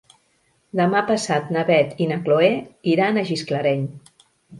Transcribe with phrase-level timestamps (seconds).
[0.77, 2.47] Demà passat na Beth i na Chloé
[2.95, 3.85] iran a Gisclareny.